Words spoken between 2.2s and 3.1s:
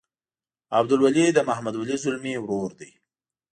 ورور دی.